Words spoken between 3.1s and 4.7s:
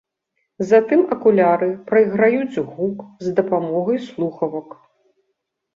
з дапамогай слухавак.